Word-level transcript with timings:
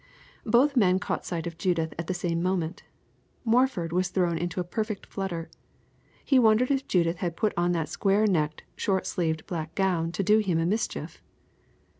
Both 0.47 0.75
men 0.75 0.97
caught 0.97 1.27
sight 1.27 1.45
of 1.45 1.59
Judith 1.59 1.93
at 1.99 2.07
the 2.07 2.15
same 2.15 2.41
moment. 2.41 2.81
Morford 3.45 3.93
was 3.93 4.09
thrown 4.09 4.35
into 4.35 4.59
a 4.59 4.63
perfect 4.63 5.05
flutter. 5.05 5.51
He 6.25 6.39
wondered 6.39 6.71
if 6.71 6.87
Judith 6.87 7.17
had 7.17 7.37
put 7.37 7.53
on 7.55 7.71
that 7.73 7.87
square 7.87 8.25
necked, 8.25 8.63
short 8.75 9.05
sleeved 9.05 9.45
black 9.45 9.75
gown 9.75 10.11
to 10.13 10.23
do 10.23 10.39
him 10.39 10.57
a 10.57 10.65
mischief. 10.65 11.21